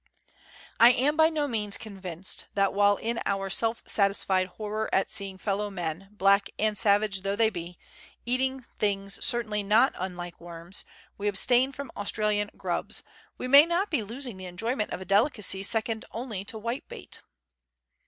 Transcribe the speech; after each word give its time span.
I 0.79 0.93
am 0.93 1.15
by 1.15 1.29
no 1.29 1.47
means 1.47 1.77
convinced 1.77 2.47
that, 2.55 2.73
while 2.73 2.95
in 2.95 3.19
o,ur 3.23 3.51
self 3.51 3.83
satisfied 3.85 4.47
horror 4.47 4.89
at 4.91 5.11
seeing 5.11 5.37
fellow 5.37 5.69
men, 5.69 6.07
black 6.09 6.49
and 6.57 6.75
savage 6.75 7.21
though 7.21 7.35
they 7.35 7.51
be, 7.51 7.77
eating 8.25 8.63
things 8.79 9.23
certainly 9.23 9.61
not 9.61 9.93
unlike 9.95 10.41
worms, 10.41 10.85
we 11.19 11.27
abstain 11.27 11.71
from 11.71 11.91
Australian 11.95 12.49
grubs, 12.57 13.03
we 13.37 13.47
may 13.47 13.67
not 13.67 13.91
be 13.91 14.01
losing 14.01 14.37
the 14.37 14.47
enjoyment 14.47 14.89
of 14.89 15.01
a 15.01 15.05
delicacy 15.05 15.61
second 15.61 16.03
only 16.11 16.43
to 16.45 16.57
white 16.57 16.89
bait. 16.89 17.19